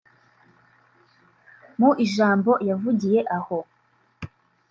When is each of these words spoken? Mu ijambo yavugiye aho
Mu 1.79 1.89
ijambo 2.05 2.51
yavugiye 2.69 3.19
aho 3.37 3.59